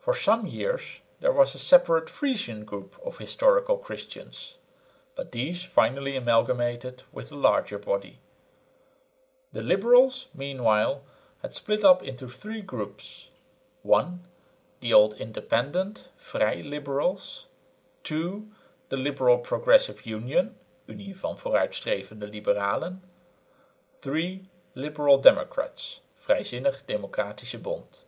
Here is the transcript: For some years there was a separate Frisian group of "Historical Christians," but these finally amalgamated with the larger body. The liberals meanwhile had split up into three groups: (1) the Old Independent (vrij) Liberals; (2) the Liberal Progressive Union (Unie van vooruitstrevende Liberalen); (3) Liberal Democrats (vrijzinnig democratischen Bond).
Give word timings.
For 0.00 0.16
some 0.16 0.48
years 0.48 0.82
there 1.20 1.30
was 1.30 1.54
a 1.54 1.58
separate 1.60 2.10
Frisian 2.10 2.64
group 2.64 2.98
of 3.04 3.18
"Historical 3.18 3.78
Christians," 3.78 4.54
but 5.14 5.30
these 5.30 5.62
finally 5.62 6.16
amalgamated 6.16 7.04
with 7.12 7.28
the 7.28 7.36
larger 7.36 7.78
body. 7.78 8.18
The 9.52 9.62
liberals 9.62 10.26
meanwhile 10.34 11.04
had 11.42 11.54
split 11.54 11.84
up 11.84 12.02
into 12.02 12.28
three 12.28 12.62
groups: 12.62 13.30
(1) 13.82 14.26
the 14.80 14.92
Old 14.92 15.14
Independent 15.14 16.08
(vrij) 16.20 16.68
Liberals; 16.68 17.46
(2) 18.02 18.50
the 18.88 18.96
Liberal 18.96 19.38
Progressive 19.38 20.04
Union 20.04 20.56
(Unie 20.88 21.12
van 21.14 21.36
vooruitstrevende 21.36 22.28
Liberalen); 22.28 23.02
(3) 23.98 24.48
Liberal 24.74 25.18
Democrats 25.18 26.00
(vrijzinnig 26.20 26.84
democratischen 26.86 27.62
Bond). 27.62 28.00